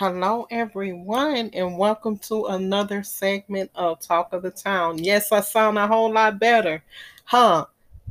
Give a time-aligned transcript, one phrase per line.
[0.00, 4.96] Hello, everyone, and welcome to another segment of Talk of the Town.
[4.96, 6.82] Yes, I sound a whole lot better,
[7.24, 7.66] huh?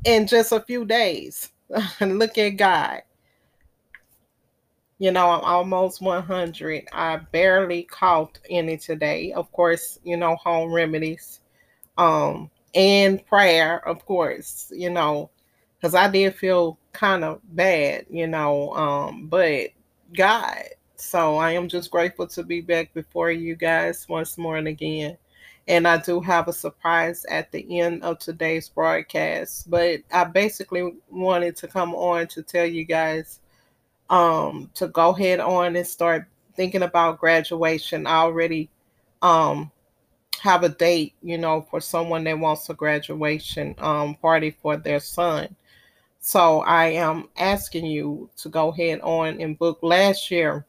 [0.06, 1.50] In just a few days.
[2.00, 3.02] Look at God.
[5.00, 6.90] You know, I'm almost 100.
[6.94, 9.34] I barely coughed any today.
[9.34, 11.40] Of course, you know, home remedies,
[11.98, 15.32] um, and prayer, of course, you know,
[15.82, 19.70] because I did feel kind of bad, you know, um, but
[20.16, 20.66] God
[21.00, 25.18] so I am just grateful to be back before you guys once more and again.
[25.68, 29.70] And I do have a surprise at the end of today's broadcast.
[29.70, 33.40] But I basically wanted to come on to tell you guys
[34.10, 38.08] um, to go ahead on and start thinking about graduation.
[38.08, 38.70] I already
[39.22, 39.72] um,
[40.42, 45.00] have a date, you know, for someone that wants a graduation um, party for their
[45.00, 45.56] son.
[46.20, 50.66] So I am asking you to go ahead on and book last year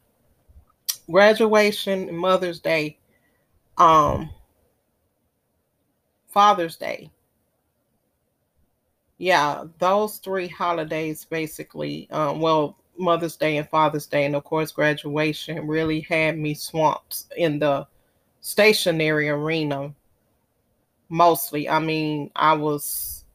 [1.11, 2.97] graduation, Mother's Day,
[3.77, 4.29] um,
[6.27, 7.11] Father's Day.
[9.17, 14.71] Yeah, those three holidays basically, um, well, Mother's Day and Father's Day, and of course,
[14.71, 17.87] graduation really had me swamped in the
[18.41, 19.93] stationery arena
[21.09, 21.69] mostly.
[21.69, 23.25] I mean, I was,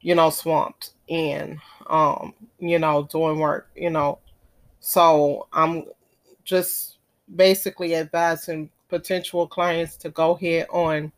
[0.00, 4.18] you know, swamped in, um, you know, doing work, you know.
[4.80, 5.84] So I'm
[6.46, 6.96] just
[7.34, 11.12] basically advising potential clients to go ahead on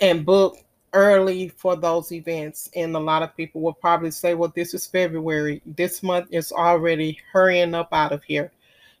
[0.00, 0.56] and book
[0.92, 2.70] early for those events.
[2.74, 5.60] And a lot of people will probably say, well, this is February.
[5.66, 8.52] This month is already hurrying up out of here.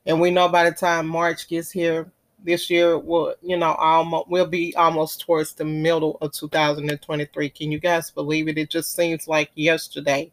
[0.04, 2.10] And we know by the time March gets here,
[2.44, 7.50] this year will, you know, almost will be almost towards the middle of 2023.
[7.50, 8.58] Can you guys believe it?
[8.58, 10.30] It just seems like yesterday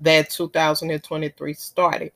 [0.00, 2.12] that 2023 started.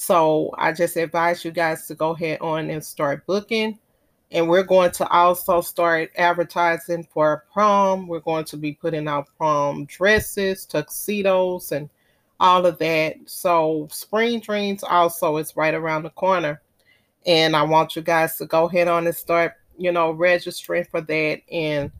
[0.00, 3.80] So I just advise you guys to go ahead on and start booking.
[4.30, 8.06] And we're going to also start advertising for prom.
[8.06, 11.90] We're going to be putting out prom dresses, tuxedos, and
[12.38, 13.16] all of that.
[13.26, 16.62] So Spring Dreams also is right around the corner.
[17.26, 21.00] And I want you guys to go ahead on and start, you know, registering for
[21.00, 21.40] that.
[21.50, 21.90] And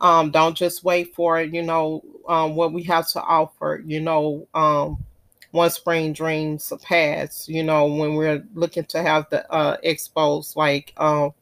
[0.00, 3.82] um, don't just wait for, you know, um, what we have to offer.
[3.84, 5.04] You know, um,
[5.50, 10.92] one spring dreams pass you know when we're looking to have the uh expos like
[10.98, 11.32] um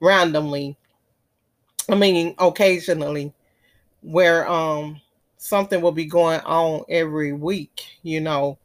[0.00, 0.76] randomly
[1.88, 3.32] i mean occasionally
[4.02, 5.00] where um
[5.38, 8.58] something will be going on every week you know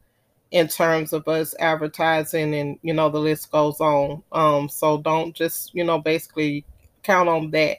[0.50, 4.22] in terms of us advertising and you know the list goes on.
[4.32, 6.64] Um so don't just you know basically
[7.02, 7.78] count on that.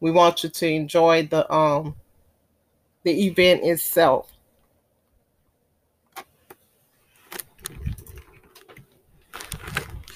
[0.00, 1.94] We want you to enjoy the um
[3.04, 4.30] the event itself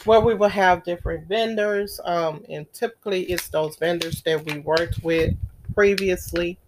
[0.04, 2.00] where we will have different vendors.
[2.04, 5.34] Um, and typically it's those vendors that we worked with
[5.74, 6.58] previously.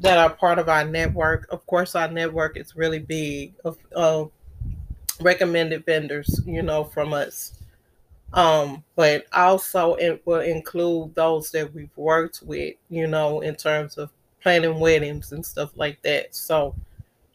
[0.00, 1.48] That are part of our network.
[1.50, 4.30] Of course, our network is really big of, of
[5.20, 7.54] recommended vendors, you know, from us.
[8.32, 13.98] Um, but also it will include those that we've worked with, you know, in terms
[13.98, 14.10] of
[14.48, 16.34] planning weddings and stuff like that.
[16.34, 16.74] So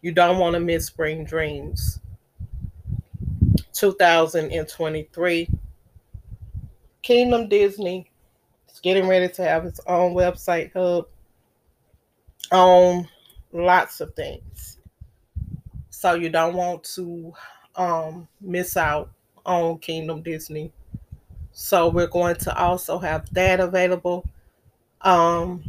[0.02, 2.00] you don't want to miss Spring Dreams
[3.74, 5.48] 2023.
[7.04, 8.10] Kingdom Disney
[8.68, 11.06] is getting ready to have its own website hub
[12.52, 13.08] on
[13.52, 14.80] lots of things.
[15.92, 17.32] So you don't want to
[17.76, 19.12] um, miss out
[19.46, 20.72] on Kingdom Disney.
[21.52, 24.26] So we're going to also have that available.
[25.02, 25.64] Um,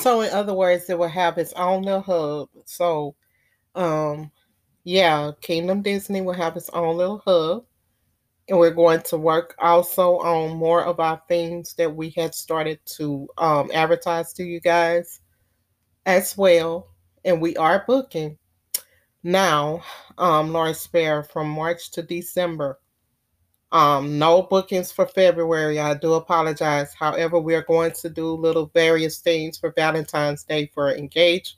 [0.00, 2.48] So in other words, it will have its own little hub.
[2.64, 3.14] So
[3.74, 4.30] um
[4.84, 7.64] yeah, Kingdom Disney will have its own little hub.
[8.48, 12.80] And we're going to work also on more of our things that we had started
[12.96, 15.20] to um, advertise to you guys
[16.06, 16.88] as well.
[17.24, 18.38] And we are booking
[19.22, 19.82] now,
[20.18, 22.80] um, Lauren Spare, from March to December.
[23.72, 25.78] Um, no bookings for February.
[25.78, 26.92] I do apologize.
[26.92, 31.56] However, we are going to do little various things for Valentine's Day for engage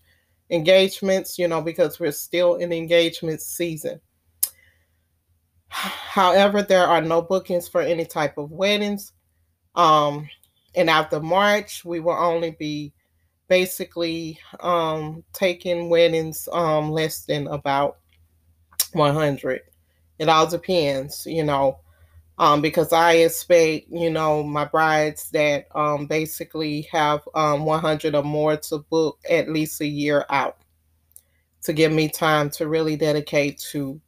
[0.50, 4.00] engagements, you know, because we're still in engagement season.
[5.68, 9.12] However, there are no bookings for any type of weddings.
[9.74, 10.28] Um,
[10.74, 12.92] and after March, we will only be
[13.48, 17.98] basically um, taking weddings um, less than about
[18.92, 19.62] 100.
[20.18, 21.78] It all depends, you know,
[22.42, 28.24] um, because I expect, you know, my brides that um, basically have um, 100 or
[28.24, 30.56] more to book at least a year out
[31.62, 34.00] to give me time to really dedicate to,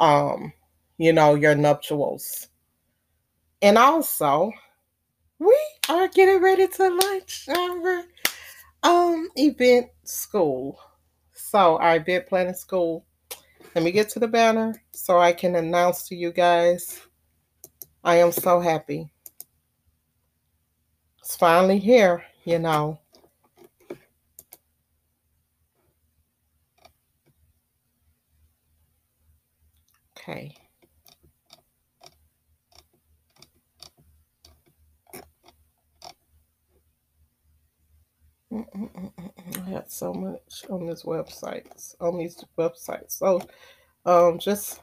[0.00, 0.52] um,
[0.98, 2.48] you know, your nuptials.
[3.62, 4.50] And also,
[5.38, 5.56] we
[5.88, 8.04] are getting ready to launch our
[8.82, 10.76] um event school.
[11.34, 13.06] So our event planning school.
[13.76, 17.00] Let me get to the banner so I can announce to you guys.
[18.04, 19.10] I am so happy.
[21.20, 22.98] It's finally here, you know.
[30.18, 30.54] Okay.
[38.52, 43.12] I had so much on this website, on these websites.
[43.12, 43.40] So
[44.06, 44.80] um just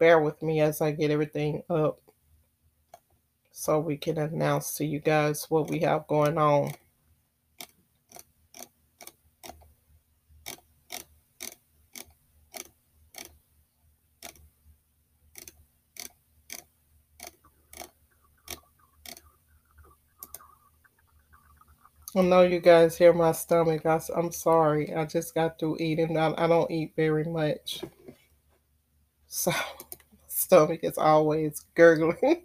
[0.00, 2.00] bear with me as I get everything up
[3.52, 6.72] so we can announce to you guys what we have going on.
[22.16, 23.86] I know you guys hear my stomach.
[23.86, 24.92] I, am sorry.
[24.94, 26.16] I just got through eating.
[26.16, 27.84] I, I don't eat very much.
[29.28, 29.52] So,
[30.50, 32.42] stomach is always gurgling.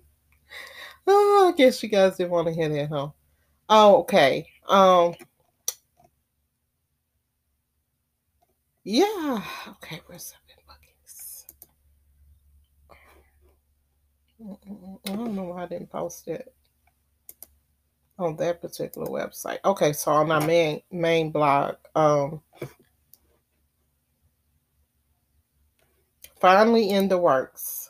[1.07, 3.09] oh, I guess you guys didn't want to hear that, huh?
[3.67, 4.47] Oh, okay.
[4.69, 5.15] Um,
[8.83, 9.41] yeah.
[9.69, 11.47] Okay, where's seven bookings?
[15.07, 16.53] I don't know why I didn't post it
[18.19, 19.57] on that particular website.
[19.65, 22.39] Okay, so on my main main blog, um,
[26.39, 27.89] finally in the works.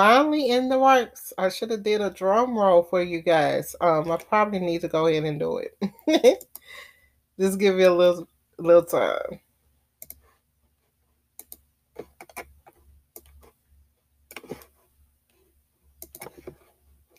[0.00, 1.30] Finally in the works.
[1.36, 3.76] I should have did a drum roll for you guys.
[3.82, 6.44] Um, I probably need to go ahead and do it.
[7.38, 8.26] Just give you a little
[8.56, 9.40] little time.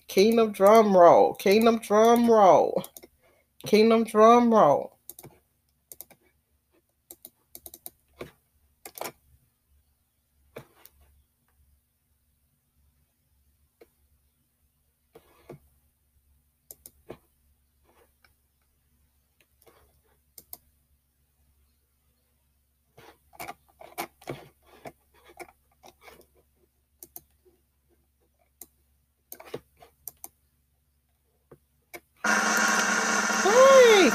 [0.08, 1.36] Kingdom drum roll.
[1.36, 2.84] Kingdom drum roll.
[3.64, 4.98] Kingdom drum roll.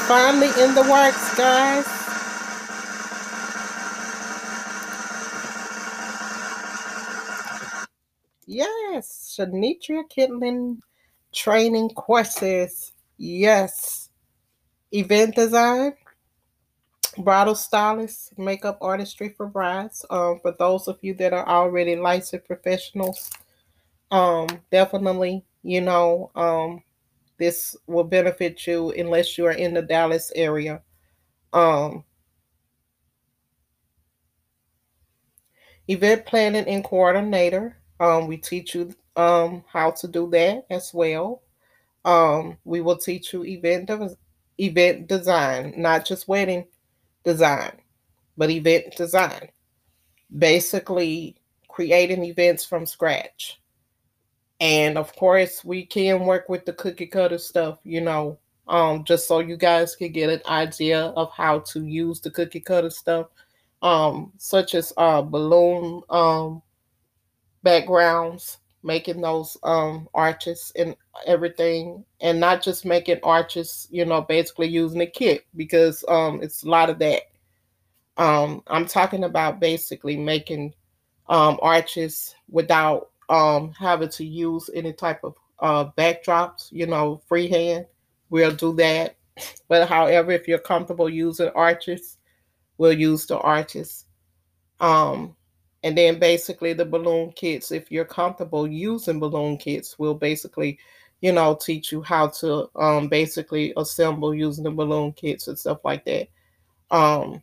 [0.06, 1.84] Finally in the works, guys.
[8.46, 10.78] Yes, Shanitria Kitlin
[11.32, 12.92] training courses.
[13.18, 14.10] Yes.
[14.92, 15.94] Event design,
[17.18, 20.06] bridal stylist, makeup artistry for brides.
[20.10, 23.30] Um, for those of you that are already licensed professionals,
[24.12, 26.82] um, definitely, you know, um,
[27.38, 30.82] this will benefit you unless you are in the Dallas area.
[31.52, 32.04] Um,
[35.88, 37.76] event planning and coordinator.
[38.00, 41.42] Um, we teach you um, how to do that as well.
[42.04, 44.16] Um, we will teach you event de-
[44.58, 46.66] event design, not just wedding
[47.24, 47.72] design,
[48.36, 49.48] but event design.
[50.36, 51.36] Basically,
[51.68, 53.60] creating events from scratch.
[54.60, 59.28] And of course, we can work with the cookie cutter stuff, you know, um, just
[59.28, 63.28] so you guys can get an idea of how to use the cookie cutter stuff,
[63.82, 66.62] um, such as uh, balloon um,
[67.62, 70.96] backgrounds, making those um, arches and
[71.26, 76.62] everything, and not just making arches, you know, basically using a kit because um, it's
[76.62, 77.22] a lot of that.
[78.16, 80.72] Um, I'm talking about basically making
[81.28, 87.86] um, arches without um, having to use any type of uh, backdrops, you know, freehand,
[88.30, 89.16] we'll do that.
[89.68, 92.18] But however, if you're comfortable using arches,
[92.78, 94.06] we'll use the arches.
[94.80, 95.36] Um,
[95.82, 100.78] and then basically the balloon kits, if you're comfortable using balloon kits, we'll basically,
[101.20, 105.78] you know, teach you how to um, basically assemble using the balloon kits and stuff
[105.84, 106.28] like that.
[106.90, 107.42] Um,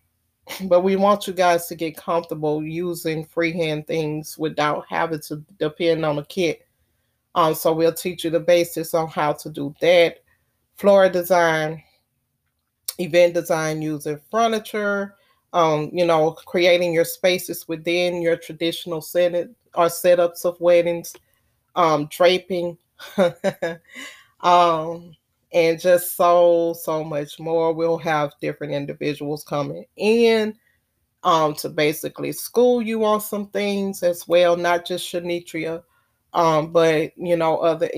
[0.65, 6.05] but we want you guys to get comfortable using freehand things without having to depend
[6.05, 6.67] on a kit.
[7.35, 10.19] Um, so we'll teach you the basics on how to do that.
[10.75, 11.81] Floral design,
[12.99, 15.15] event design using furniture,
[15.53, 19.33] um, you know, creating your spaces within your traditional set
[19.75, 21.15] or setups of weddings,
[21.75, 22.77] um, draping,
[24.41, 25.15] um,
[25.53, 27.73] and just so so much more.
[27.73, 30.55] We'll have different individuals coming in
[31.23, 35.83] um, to basically school you on some things as well, not just Shanitria,
[36.33, 37.89] um, but you know other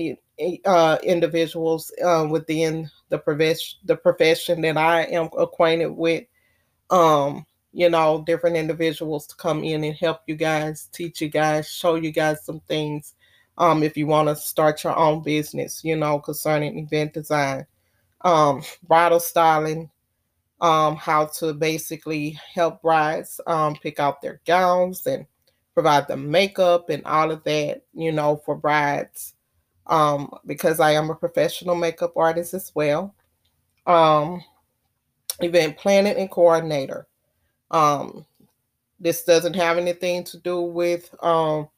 [0.64, 6.24] uh, individuals uh, within the profession the profession that I am acquainted with.
[6.90, 11.68] Um, you know, different individuals to come in and help you guys, teach you guys,
[11.68, 13.14] show you guys some things.
[13.58, 17.66] Um, if you want to start your own business, you know, concerning event design,
[18.22, 19.90] um, bridal styling,
[20.60, 25.26] um, how to basically help brides um, pick out their gowns and
[25.74, 29.34] provide the makeup and all of that, you know, for brides.
[29.86, 33.14] Um, because I am a professional makeup artist as well.
[33.86, 34.42] Um,
[35.40, 37.06] event planning and coordinator.
[37.70, 38.26] Um,
[38.98, 41.68] this doesn't have anything to do with um,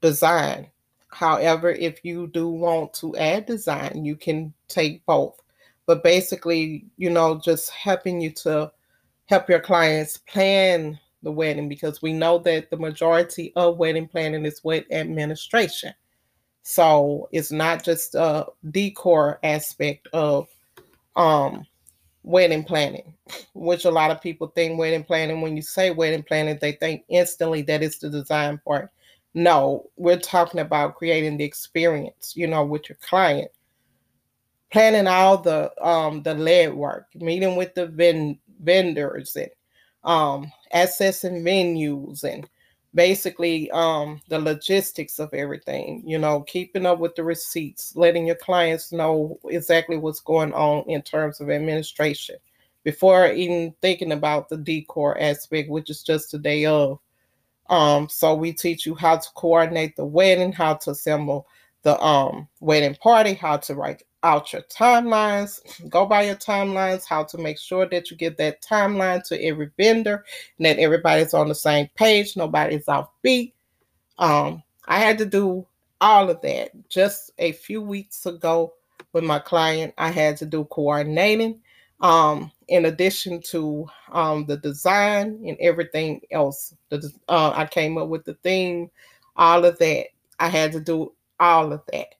[0.00, 0.68] design.
[1.08, 5.40] However, if you do want to add design, you can take both.
[5.86, 8.70] But basically, you know, just helping you to
[9.26, 14.44] help your clients plan the wedding because we know that the majority of wedding planning
[14.44, 15.92] is with administration.
[16.62, 20.48] So it's not just a decor aspect of
[21.16, 21.66] um
[22.22, 23.14] wedding planning,
[23.54, 27.04] which a lot of people think wedding planning, when you say wedding planning, they think
[27.08, 28.90] instantly that it's the design part.
[29.38, 33.52] No, we're talking about creating the experience, you know, with your client.
[34.72, 39.48] Planning all the um the lead work, meeting with the ven- vendors and
[40.02, 42.50] um accessing venues and
[42.96, 48.36] basically um the logistics of everything you know keeping up with the receipts letting your
[48.36, 52.36] clients know exactly what's going on in terms of administration
[52.84, 56.98] before even thinking about the decor aspect which is just the day of
[57.68, 61.46] um so we teach you how to coordinate the wedding how to assemble
[61.82, 67.22] the um wedding party how to write out your timelines, go by your timelines, how
[67.24, 70.24] to make sure that you get that timeline to every vendor
[70.58, 73.54] and that everybody's on the same page, nobody's off beat.
[74.18, 75.66] Um, I had to do
[76.00, 78.74] all of that just a few weeks ago
[79.12, 79.94] with my client.
[79.98, 81.60] I had to do coordinating
[82.00, 86.74] um, in addition to um, the design and everything else.
[86.90, 88.90] The, uh, I came up with the theme,
[89.36, 90.06] all of that.
[90.38, 92.14] I had to do all of that.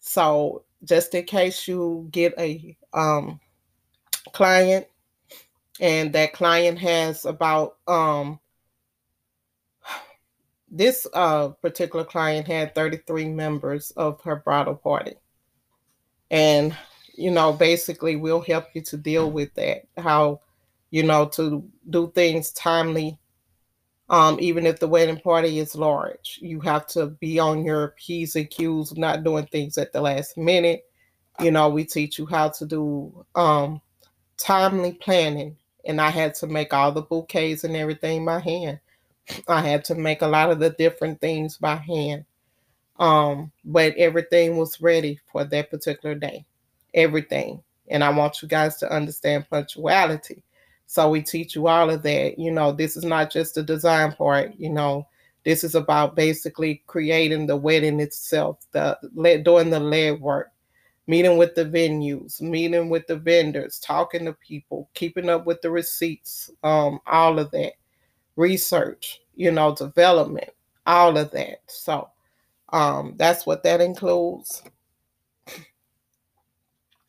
[0.00, 3.40] So just in case you get a um,
[4.32, 4.86] client
[5.80, 8.38] and that client has about um,
[10.70, 15.14] this uh, particular client had 33 members of her bridal party
[16.30, 16.76] and
[17.16, 20.40] you know basically we'll help you to deal with that how
[20.90, 23.18] you know to do things timely
[24.10, 26.38] um, even if the wedding party is large.
[26.42, 30.36] You have to be on your P's and Q's, not doing things at the last
[30.36, 30.84] minute.
[31.40, 33.80] You know, we teach you how to do um,
[34.36, 35.56] timely planning.
[35.86, 38.80] And I had to make all the bouquets and everything by hand.
[39.48, 42.24] I had to make a lot of the different things by hand.
[42.98, 46.44] Um, but everything was ready for that particular day.
[46.94, 47.62] Everything.
[47.88, 50.42] And I want you guys to understand punctuality
[50.86, 52.38] so we teach you all of that.
[52.38, 55.06] You know, this is not just the design part, you know,
[55.44, 58.98] this is about basically creating the wedding itself, the
[59.44, 60.52] doing the lead work,
[61.06, 65.70] meeting with the venues, meeting with the vendors, talking to people, keeping up with the
[65.70, 67.72] receipts, um, all of that,
[68.36, 70.50] research, you know, development,
[70.86, 71.58] all of that.
[71.66, 72.08] So
[72.72, 74.62] um, that's what that includes.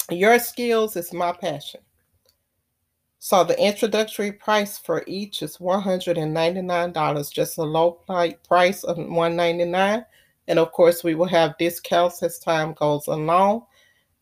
[0.09, 1.81] Your skills is my passion.
[3.17, 7.91] So the introductory price for each is $199, just a low
[8.47, 10.05] price of $199.
[10.47, 13.65] And of course, we will have discounts as time goes along.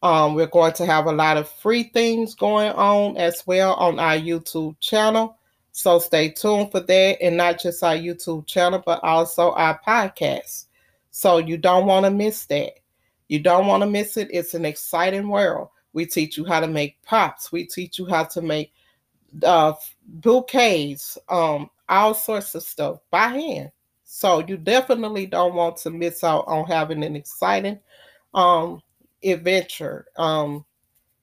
[0.02, 4.00] Um, we're going to have a lot of free things going on as well on
[4.00, 5.38] our YouTube channel.
[5.74, 7.22] So stay tuned for that.
[7.22, 10.68] And not just our YouTube channel, but also our podcast.
[11.12, 12.80] So you don't want to miss that.
[13.34, 14.28] You don't want to miss it.
[14.30, 15.70] It's an exciting world.
[15.94, 17.52] We teach you how to make pops.
[17.52, 18.72] We teach you how to make
[19.42, 19.74] uh,
[20.06, 23.72] bouquets, um, all sorts of stuff by hand.
[24.04, 27.80] So you definitely don't want to miss out on having an exciting
[28.36, 28.84] um,
[29.24, 30.06] adventure.
[30.16, 30.64] Um,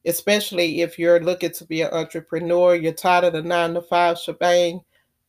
[0.05, 4.19] especially if you're looking to be an entrepreneur, you're tired of the nine to five
[4.19, 4.81] shebang,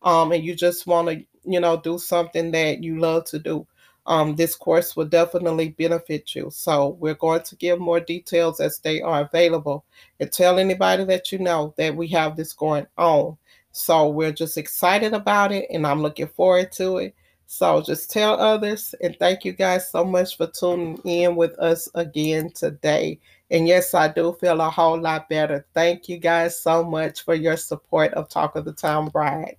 [0.02, 3.68] um, and you just want to, you know, do something that you love to do.
[4.06, 6.50] Um, this course will definitely benefit you.
[6.52, 9.86] So we're going to give more details as they are available
[10.20, 13.38] and tell anybody that you know that we have this going on.
[13.72, 17.16] So we're just excited about it and I'm looking forward to it.
[17.46, 21.90] So just tell others and thank you guys so much for tuning in with us
[21.96, 23.20] again today.
[23.50, 25.66] And yes, I do feel a whole lot better.
[25.74, 29.58] Thank you guys so much for your support of Talk of the Town Bride.